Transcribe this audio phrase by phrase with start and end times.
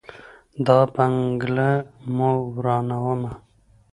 [0.65, 1.71] دا بنګله
[2.15, 3.31] مو ورانومه.